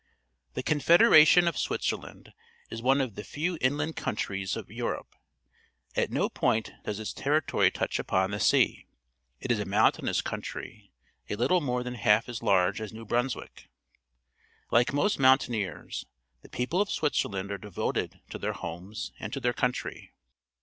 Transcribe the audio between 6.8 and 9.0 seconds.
does its territory touch upon the sea.